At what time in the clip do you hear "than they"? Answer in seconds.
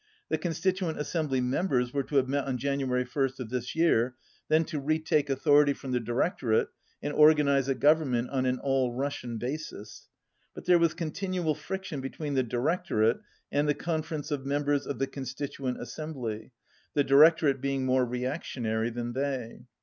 18.89-19.67